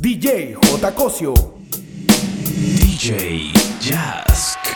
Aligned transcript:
DJ 0.00 0.54
J. 0.54 0.92
Cosio. 0.92 1.34
DJ 2.76 3.50
Jazz. 3.80 4.67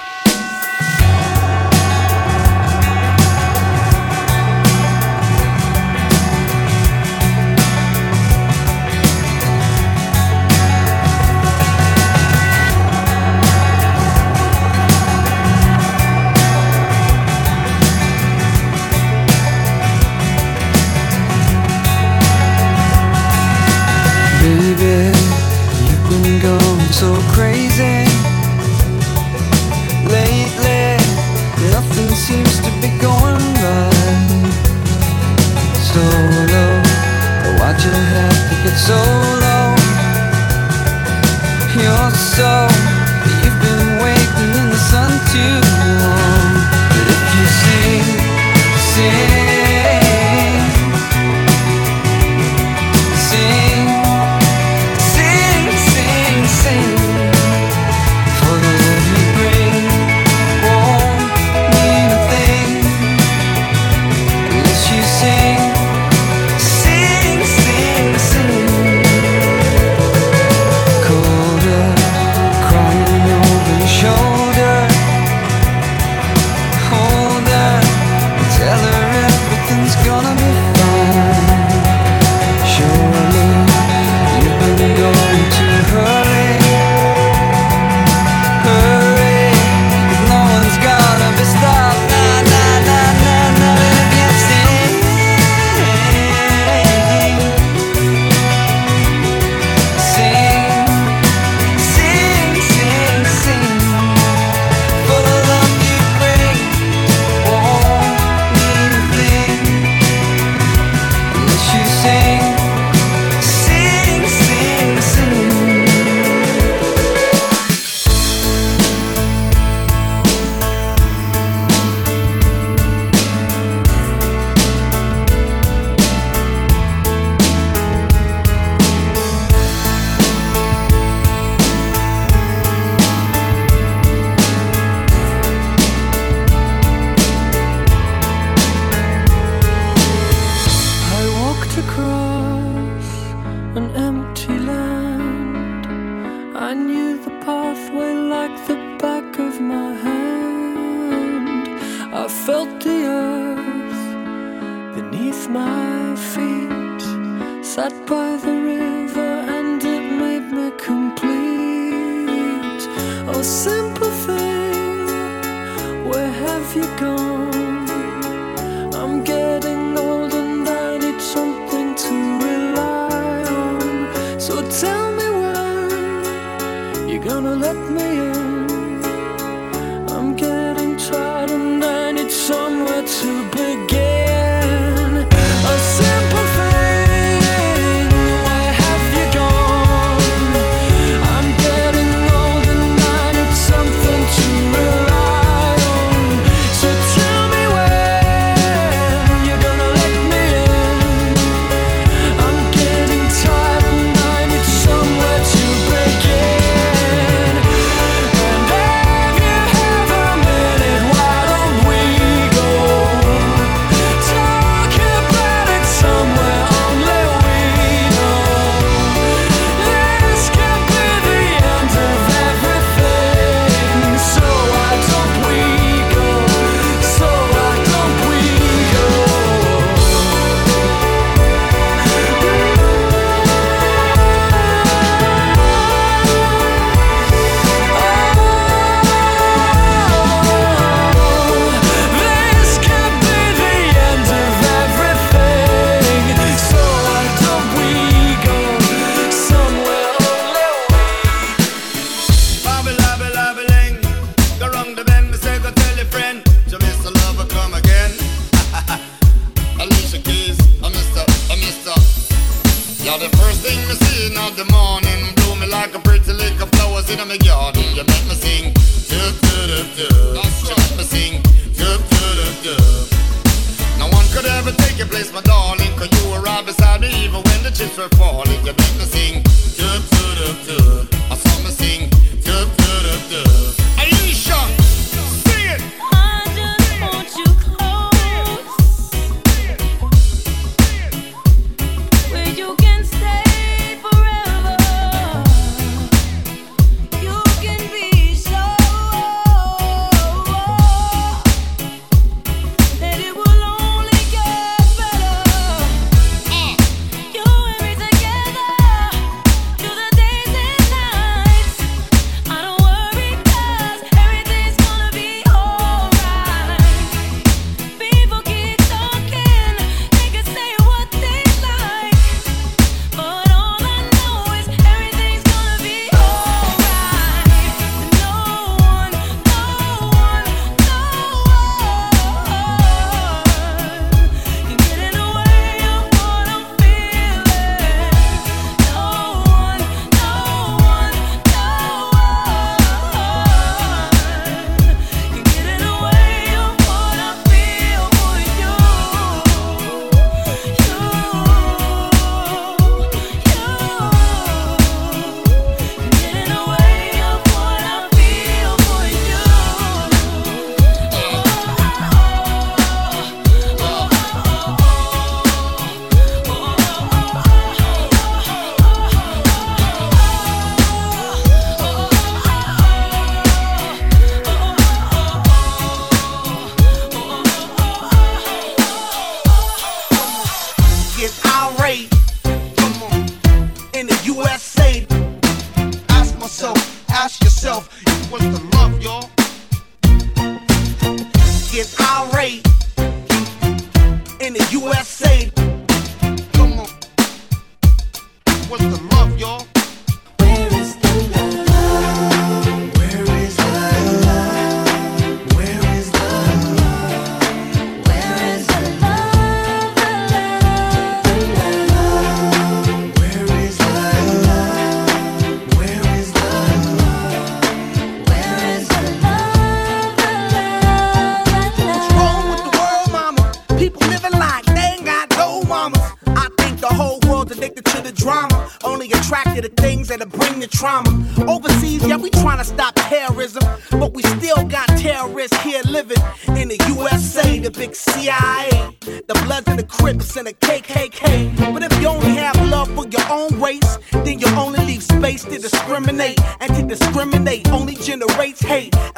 so 26.93 27.15
crazy. 27.33 28.05
Lately, 30.05 30.97
nothing 31.73 32.09
seems 32.15 32.61
to 32.61 32.71
be 32.83 32.91
going 33.01 33.47
right. 33.65 34.53
So 35.89 36.03
low, 36.53 36.75
why'd 37.59 37.81
you 37.83 37.97
have 38.15 38.41
to 38.49 38.55
get 38.65 38.77
so 38.77 39.01
low? 39.45 39.69
You're 41.81 42.11
so, 42.37 42.69
you've 43.41 43.61
been 43.65 43.89
waiting 44.05 44.51
in 44.61 44.67
the 44.71 44.81
sun 44.91 45.11
too 45.33 45.57
long. 46.05 46.53
But 46.93 47.07
if 47.15 47.23
you 47.35 47.47
sing, 47.63 48.05
sing 48.93 49.32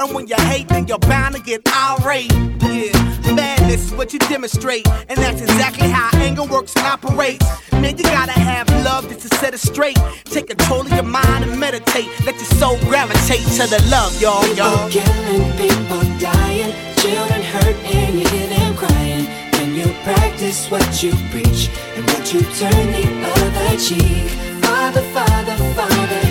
And 0.04 0.14
when 0.14 0.26
you 0.26 0.36
hate, 0.36 0.68
then 0.68 0.86
you're 0.86 0.98
bound 0.98 1.34
to 1.34 1.40
get 1.40 1.66
irate. 1.66 2.30
Yeah, 2.60 2.92
madness 3.32 3.86
is 3.86 3.94
what 3.94 4.12
you 4.12 4.18
demonstrate. 4.18 4.86
And 5.08 5.16
that's 5.16 5.40
exactly 5.40 5.88
how 5.88 6.10
anger 6.18 6.42
works 6.44 6.76
and 6.76 6.86
operates. 6.86 7.46
Man, 7.72 7.96
you 7.96 8.04
gotta 8.04 8.32
have 8.32 8.68
love 8.84 9.08
just 9.08 9.22
to 9.22 9.38
set 9.38 9.54
it 9.54 9.60
straight. 9.60 9.96
Take 10.24 10.48
control 10.48 10.82
of 10.82 10.92
your 10.92 11.04
mind 11.04 11.44
and 11.44 11.58
meditate. 11.58 12.08
Let 12.26 12.34
your 12.34 12.52
soul 12.60 12.76
gravitate 12.80 13.46
to 13.56 13.66
the 13.66 13.82
love, 13.90 14.20
y'all, 14.20 14.46
y'all. 14.54 14.90
People 14.90 15.08
killing, 15.08 15.52
people 15.56 16.02
dying, 16.18 16.74
children 16.98 17.42
hurt, 17.42 17.76
and 17.96 18.20
you 18.20 18.28
hear 18.28 18.48
them 18.48 18.76
crying. 18.76 19.24
When 19.52 19.74
you 19.74 19.86
practice 20.04 20.70
what 20.70 21.02
you 21.02 21.12
preach, 21.30 21.70
and 21.96 22.04
what 22.10 22.30
you 22.30 22.42
turn 22.60 22.92
the 22.92 23.06
other 23.32 23.78
cheek. 23.78 24.28
Father, 24.64 25.00
Father, 25.14 25.56
Father. 25.72 26.23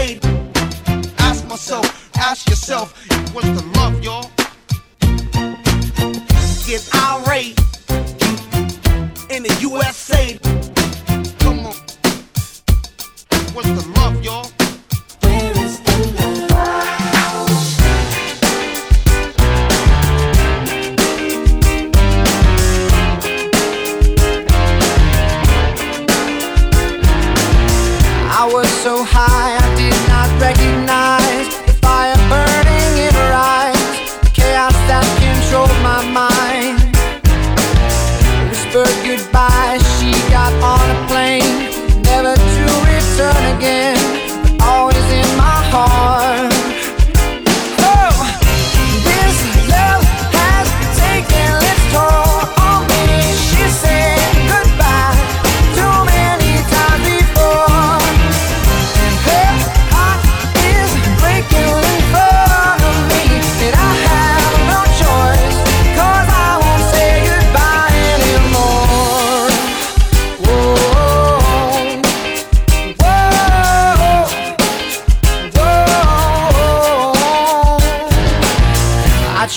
Ask 0.00 1.46
myself, 1.46 2.16
ask 2.16 2.48
yourself, 2.48 2.94
what's 3.34 3.48
the 3.48 3.62
love, 3.76 4.02
y'all? 4.02 4.30
Get 6.66 6.88
irate 6.94 7.58
in 9.28 9.42
the 9.42 9.54
USA. 9.60 10.38
Come 11.40 11.66
on, 11.66 11.74
what's 13.52 13.68
the 13.68 13.92
love, 13.96 14.24
y'all? 14.24 14.59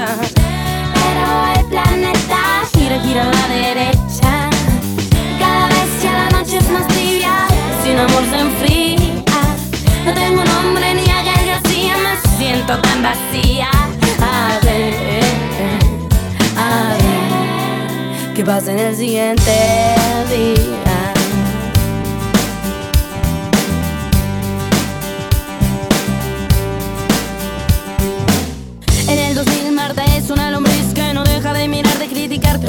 Pero 0.00 1.60
el 1.60 1.66
planeta 1.66 2.62
gira, 2.72 2.98
gira 3.00 3.22
a 3.22 3.26
la 3.26 3.48
derecha. 3.48 4.48
Cada 5.38 5.68
vez 5.68 5.90
que 6.00 6.10
la 6.10 6.30
noche 6.30 6.56
es 6.56 6.70
más 6.70 6.86
tibia, 6.88 7.46
sin 7.84 7.98
amor 7.98 8.24
se 8.30 8.38
enfría. 8.40 9.20
No 10.06 10.14
tengo 10.14 10.42
nombre 10.42 10.94
ni 10.94 11.10
a 11.10 11.22
Gael 11.22 11.46
García, 11.48 11.96
me 11.98 12.16
siento 12.38 12.78
tan 12.80 13.02
vacía. 13.02 13.68
A 14.22 14.58
ver, 14.64 15.22
a 16.56 16.94
ver, 16.96 18.34
¿qué 18.34 18.42
pasa 18.42 18.72
en 18.72 18.78
el 18.78 18.96
siguiente 18.96 19.52
día? 20.30 21.19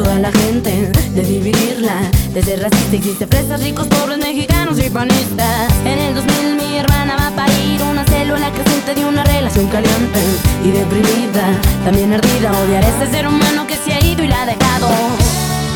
Toda 0.04 0.20
la 0.20 0.32
gente, 0.32 0.92
de 1.14 1.22
dividirla, 1.22 2.10
de 2.34 2.42
ser 2.42 2.62
racista. 2.62 2.96
Existe 2.96 3.28
fresas, 3.28 3.62
ricos, 3.62 3.88
pobres, 3.88 4.18
mexicanos 4.18 4.80
y 4.80 4.90
panistas. 4.90 5.72
En 5.86 6.00
el 6.00 6.16
2000 6.16 6.56
mi 6.56 6.78
hermana 6.78 7.16
va 7.18 7.28
a 7.28 7.36
parir 7.36 7.82
una 7.84 8.04
célula 8.06 8.52
creciente 8.52 8.96
de 8.96 9.06
una 9.06 9.24
relación 9.24 9.68
caliente 9.68 10.20
y 10.64 10.72
deprimida, 10.72 11.46
también 11.86 12.14
ardida. 12.14 12.52
Odiar 12.64 12.84
a 12.84 12.88
ese 12.88 13.12
ser 13.12 13.28
humano 13.28 13.68
que 13.68 13.76
se 13.76 13.94
ha 13.94 14.04
ido 14.04 14.24
y 14.24 14.28
la 14.28 14.42
ha 14.42 14.46
dejado. 14.46 14.88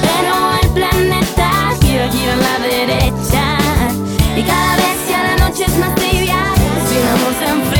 Pero 0.02 0.34
el 0.64 0.70
planeta 0.70 1.50
gira, 1.82 2.10
gira 2.12 2.34
a 2.34 2.44
la 2.48 2.60
derecha 2.68 3.44
y 4.36 4.42
cada 4.44 4.76
vez 4.78 4.98
que 5.08 5.18
la 5.28 5.48
noche 5.48 5.66
es 5.66 5.78
más 5.78 5.94
tibia, 5.96 6.40
sin 6.90 7.04
amor 7.14 7.34
se 7.40 7.46
enfría. 7.52 7.75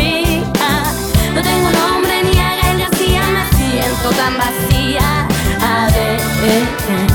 Ver, 6.45 7.14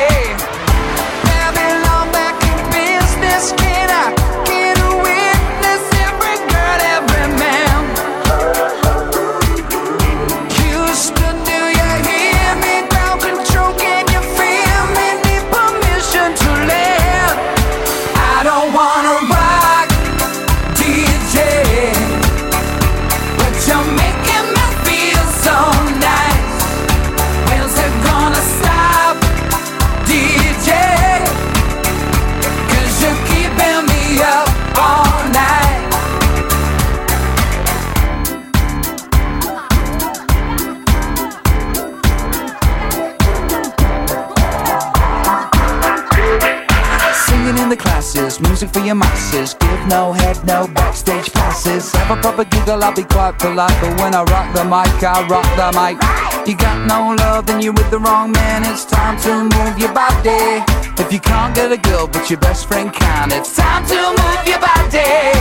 Be 53.31 53.37
quite 53.37 53.49
polite. 53.49 53.81
But 53.81 53.99
when 54.01 54.15
I 54.15 54.23
rock 54.23 54.53
the 54.53 54.63
mic, 54.63 55.03
I 55.03 55.25
rock 55.27 55.47
the 55.55 55.71
mic. 55.77 56.47
You 56.47 56.55
got 56.55 56.87
no 56.87 57.15
love, 57.15 57.45
then 57.45 57.61
you're 57.61 57.73
with 57.73 57.89
the 57.91 57.99
wrong 57.99 58.31
man. 58.31 58.63
It's 58.65 58.85
time 58.85 59.19
to 59.21 59.43
move 59.43 59.77
your 59.77 59.93
body. 59.93 60.63
If 61.01 61.11
you 61.13 61.19
can't 61.19 61.55
get 61.55 61.71
a 61.71 61.77
girl, 61.77 62.07
but 62.07 62.29
your 62.29 62.39
best 62.39 62.67
friend 62.67 62.91
can, 62.93 63.31
it's 63.31 63.55
time 63.55 63.85
to 63.87 63.95
move 63.95 64.47
your 64.47 64.59
body. 64.59 65.37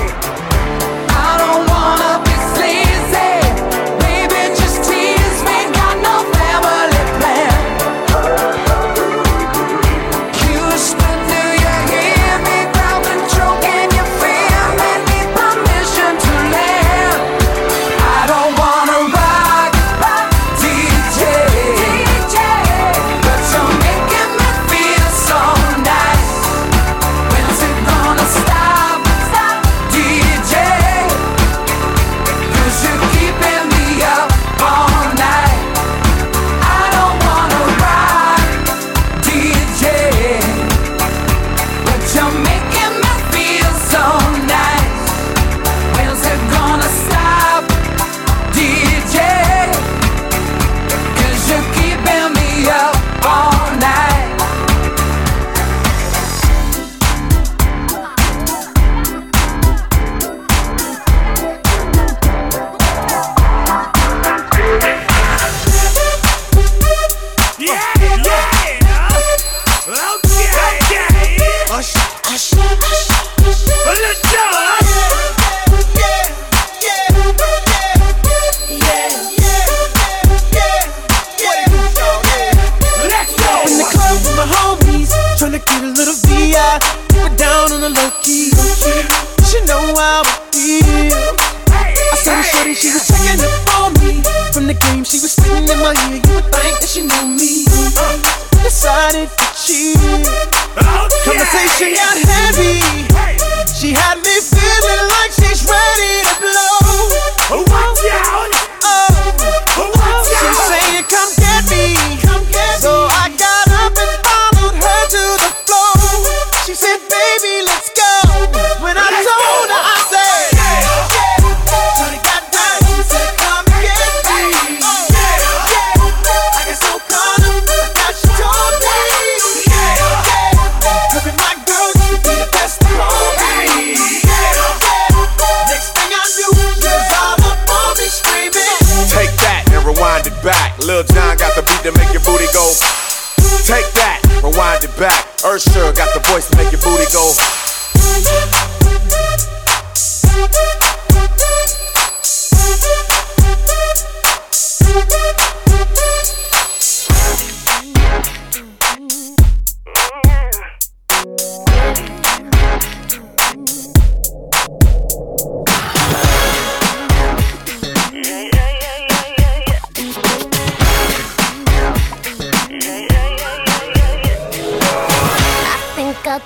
I 1.13 1.37
don't 1.39 1.67
wanna 1.69 2.30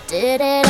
did 0.09 0.41
it 0.41 0.64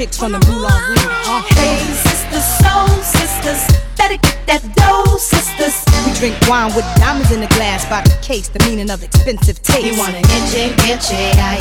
chicks 0.00 0.16
from 0.16 0.32
the 0.32 0.40
Moulin 0.48 0.72
Rouge. 0.88 1.04
Huh? 1.28 1.44
Hey, 1.60 1.76
sisters, 1.92 2.48
soul 2.64 2.88
sisters, 3.04 3.60
better 3.98 4.16
get 4.16 4.40
that 4.48 4.64
dough, 4.72 5.20
sisters. 5.20 5.76
We 6.08 6.16
drink 6.16 6.40
wine 6.48 6.72
with 6.72 6.88
diamonds 6.96 7.30
in 7.32 7.40
the 7.40 7.52
glass 7.52 7.84
by 7.84 8.00
the 8.00 8.16
case, 8.24 8.48
the 8.48 8.64
meaning 8.64 8.88
of 8.88 9.02
expensive 9.02 9.60
taste. 9.60 9.84
You 9.84 9.98
want 10.00 10.16
an 10.16 10.24
inch, 10.24 10.56
inch, 10.88 11.12
I 11.36 11.59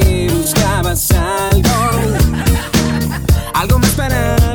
que 0.00 0.28
buscabas 0.32 1.10
algo, 1.12 1.70
algo 3.54 3.78
más 3.78 3.90
para 3.92 4.45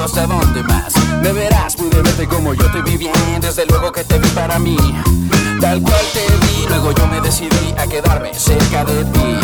no 0.00 0.08
sé 0.08 0.26
dónde 0.26 0.62
más. 0.62 0.94
Me 1.22 1.30
verás 1.32 1.78
muy 1.78 1.90
de 1.90 2.00
verte 2.00 2.26
como 2.26 2.54
yo 2.54 2.70
te 2.72 2.80
vi 2.80 2.96
bien, 2.96 3.40
desde 3.40 3.66
luego 3.66 3.92
que 3.92 4.02
te 4.02 4.18
vi 4.18 4.28
para 4.30 4.58
mí. 4.58 4.76
Tal 5.60 5.82
cual 5.82 6.04
te 6.14 6.24
vi, 6.46 6.66
luego 6.68 6.92
yo 6.92 7.06
me 7.06 7.20
decidí 7.20 7.74
a 7.76 7.86
quedarme 7.86 8.32
cerca 8.32 8.82
de 8.86 9.04
ti. 9.04 9.38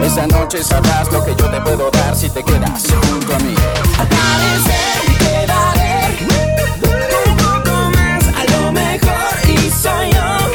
Esa 0.00 0.28
noche 0.28 0.62
sabrás 0.62 1.10
lo 1.10 1.24
que 1.24 1.34
yo 1.34 1.50
te 1.50 1.60
puedo 1.60 1.90
dar 1.90 2.14
si 2.14 2.30
te 2.30 2.44
quedas 2.44 2.84
junto 3.10 3.34
a 3.34 3.38
mí. 3.40 3.54
Atardecer, 3.98 5.08
me 5.08 5.18
quedaré. 5.18 6.18
Tú 6.80 6.88
poco 7.42 7.90
más, 7.90 8.24
a 8.28 8.44
lo 8.52 8.72
mejor 8.72 9.34
y 9.48 9.70
soy 9.70 10.12
yo. 10.12 10.45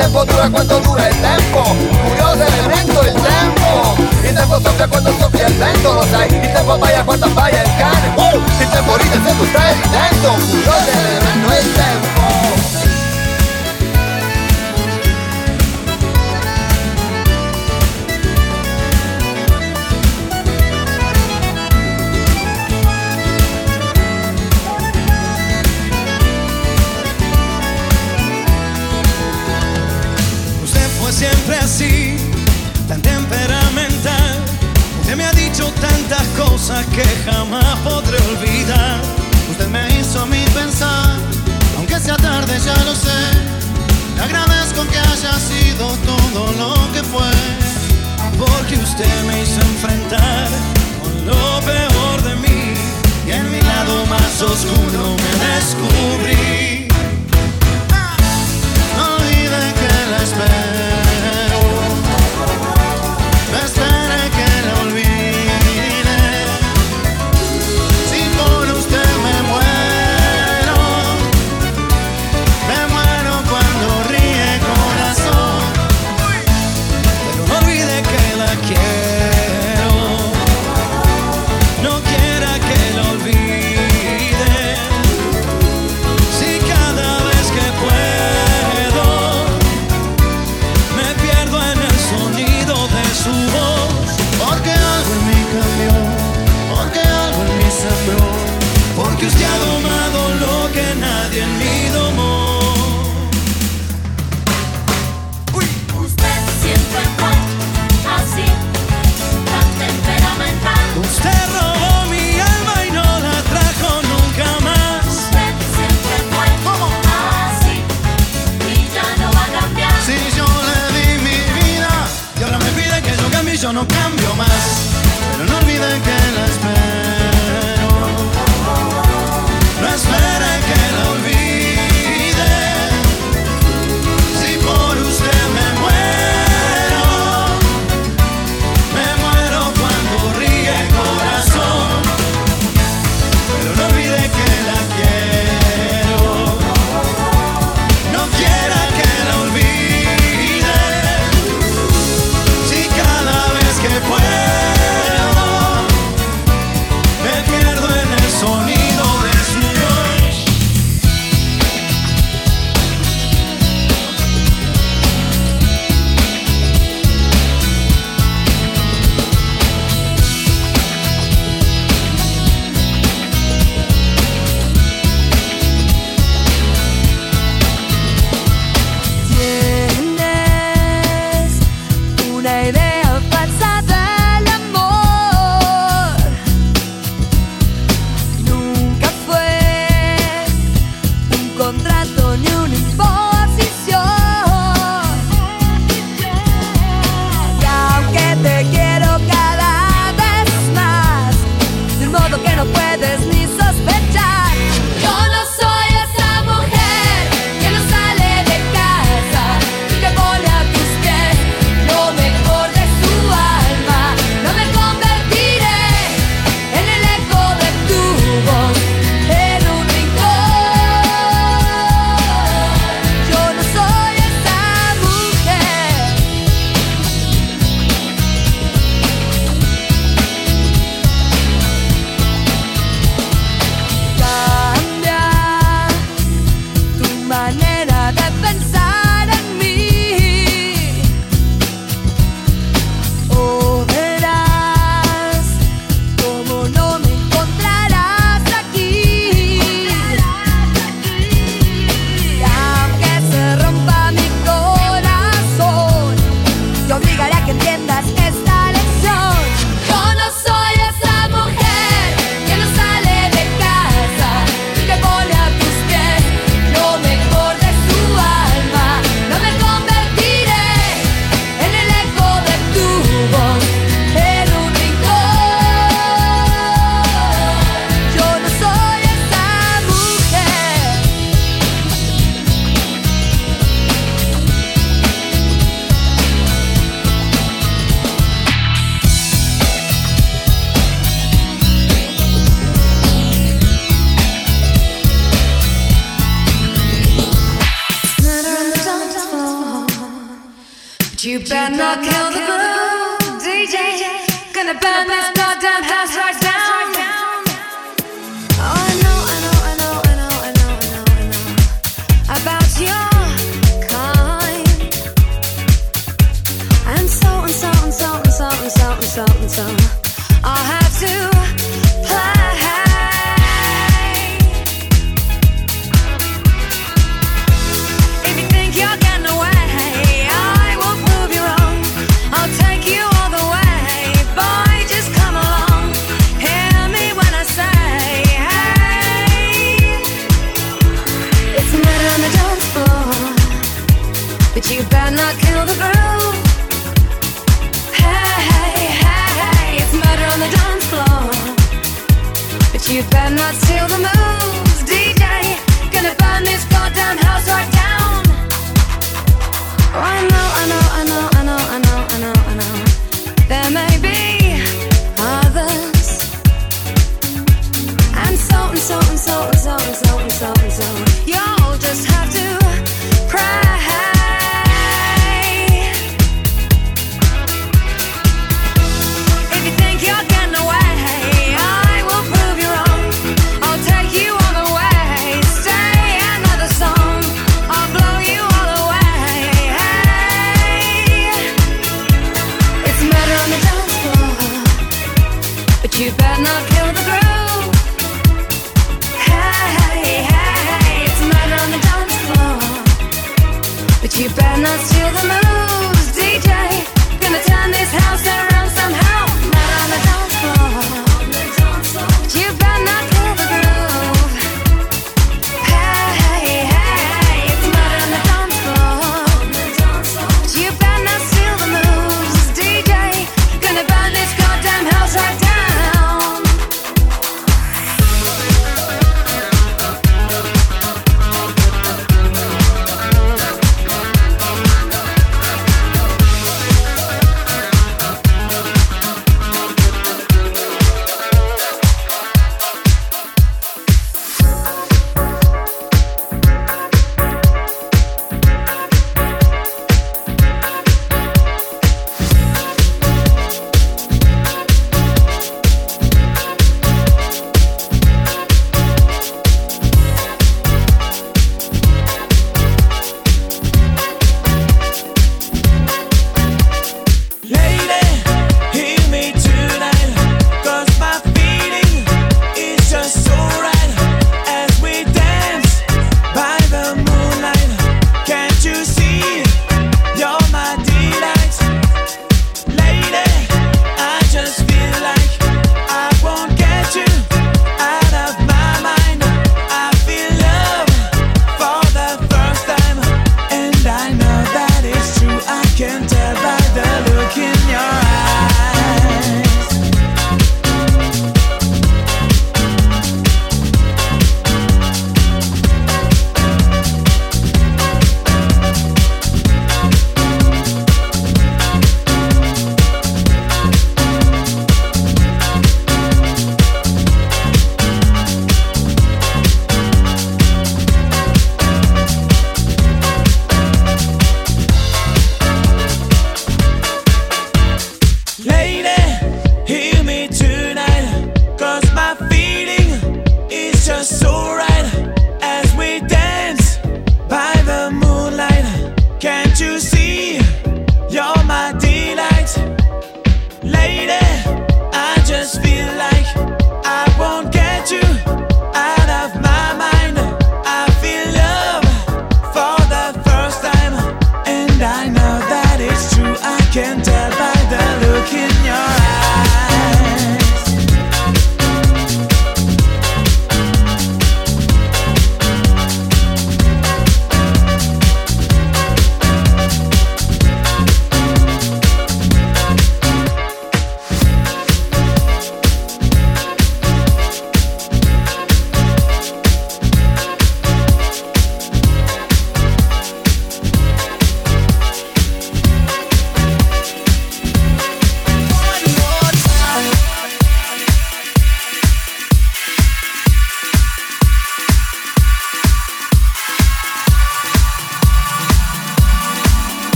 tempo 0.00 0.24
dura 0.24 0.48
cuando 0.48 0.80
dura 0.80 1.08
el 1.08 1.20
tempo 1.20 1.62
Curioso 2.08 2.42
elemento 2.42 3.02
el 3.02 3.14
tempo 3.14 3.96
Il 4.24 4.34
tempo 4.34 4.60
soffia 4.60 4.88
quando 4.88 5.12
soffia 5.18 5.46
il 5.46 5.54
vento 5.54 5.92
Lo 5.92 6.04
sai, 6.10 6.26
il 6.32 6.52
tempo 6.52 6.72
abbaia 6.72 7.04
quando 7.04 7.26
abbaia 7.26 7.62
il 7.62 7.70
cane 7.76 8.12
oh! 8.16 8.36
Il 8.60 8.68
tempo 8.70 8.96
ride 8.96 9.20
se 9.24 9.36
tu 9.36 9.44
stai 9.44 9.74
ridendo 9.74 10.28
Curioso 10.50 10.90
elemento 10.90 11.09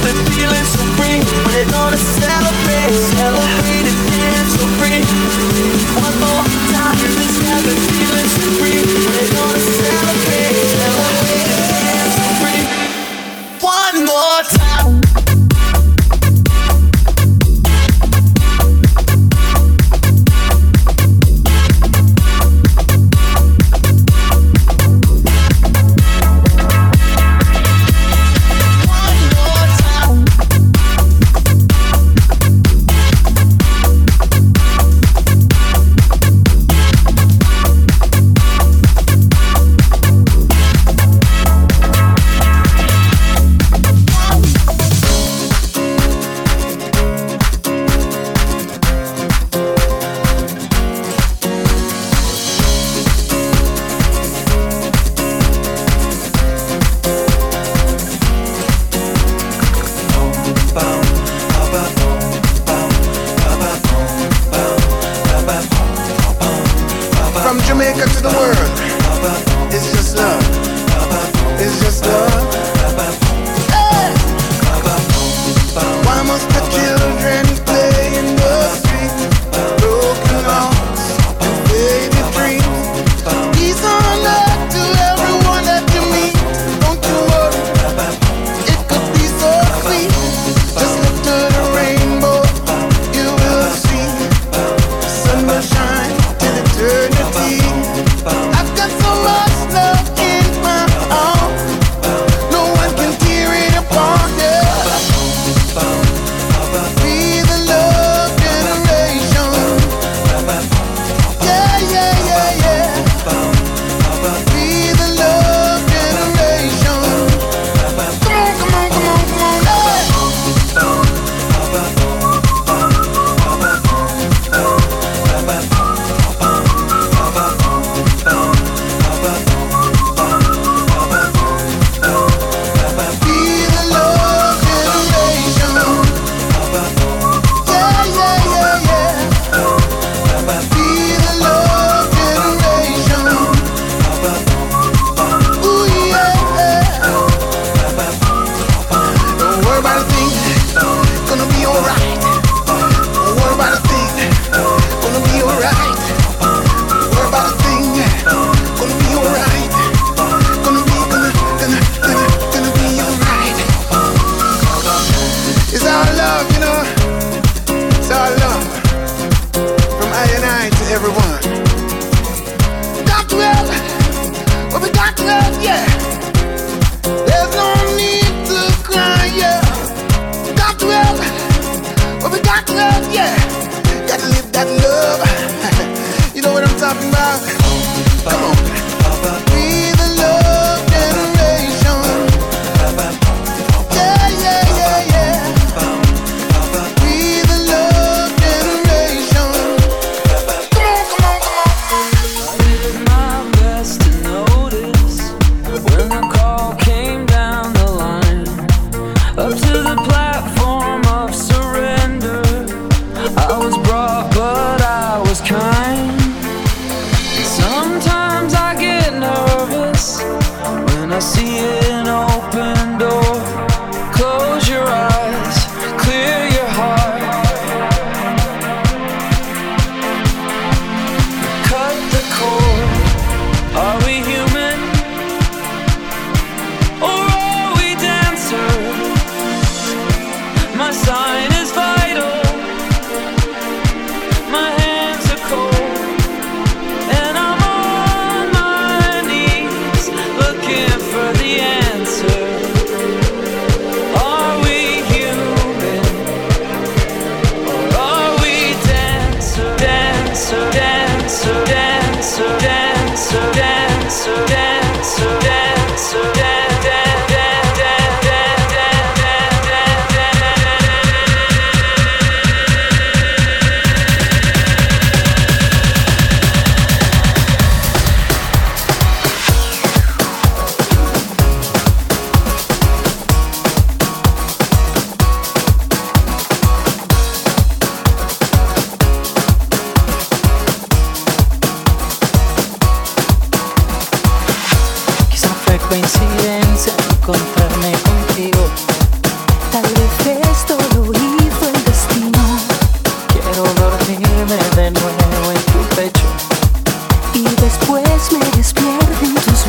got 0.00 0.14
me 0.14 0.24
feeling 0.34 0.64
so 0.64 0.82
free. 0.96 1.18
We're 1.46 1.70
gonna 1.70 1.96
celebrate, 1.96 2.94
celebrate 2.94 3.86
and 3.90 4.00
dance 4.10 4.54
so 4.54 4.66
free. 4.78 5.02
One 5.98 6.14
more 6.22 6.44
time. 6.72 6.94
Got 6.94 7.64
me 7.66 7.74
feeling 7.90 8.28
so 8.28 8.46
free. 8.58 8.82
We're 8.84 9.30
gonna 9.34 9.77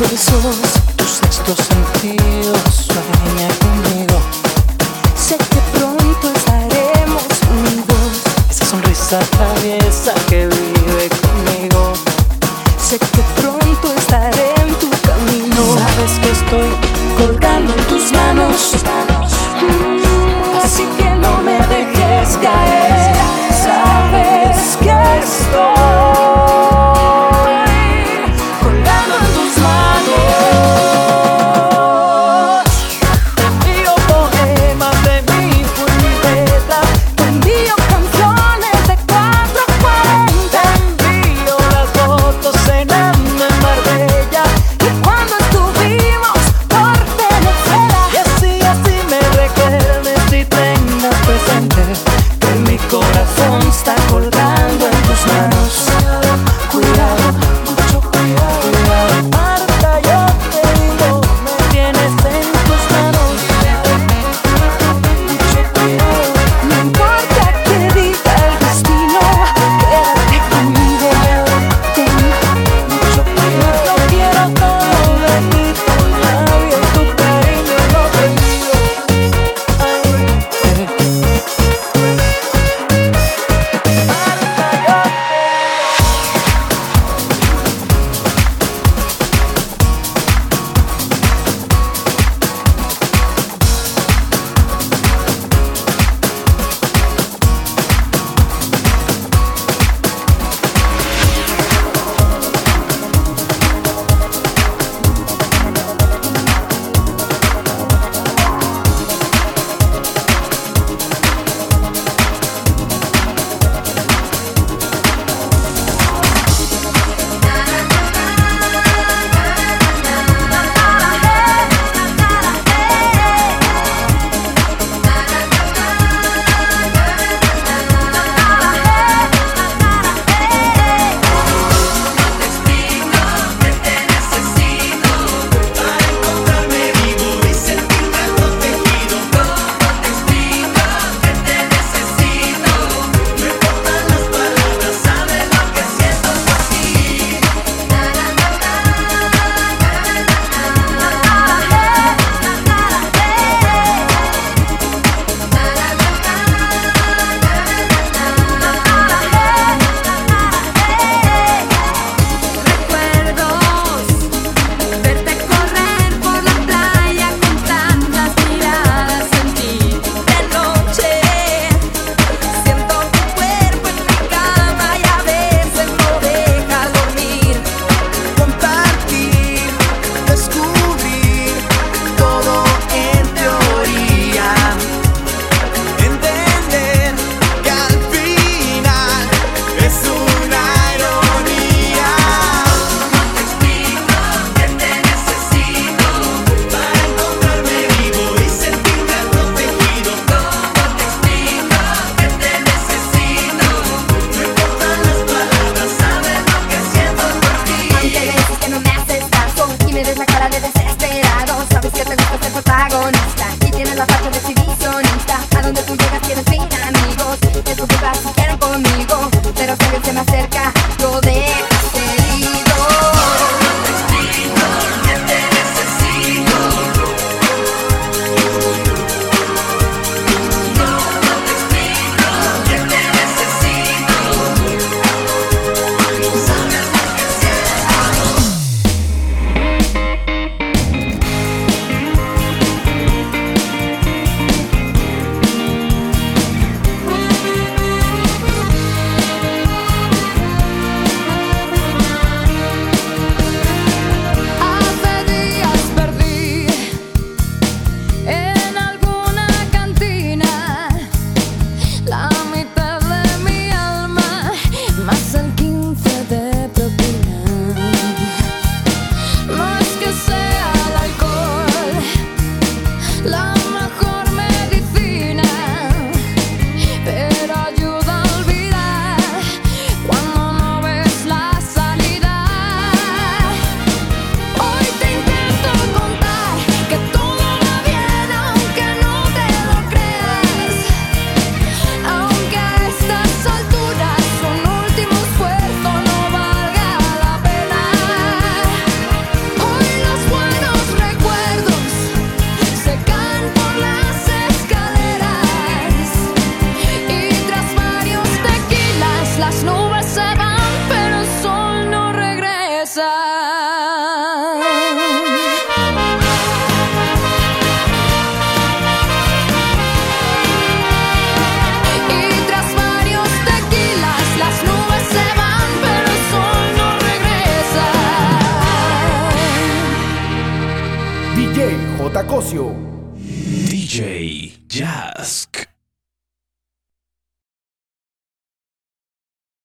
besos, 0.00 0.56
tus 0.96 1.10
sexto 1.10 1.54
sentido. 1.54 2.69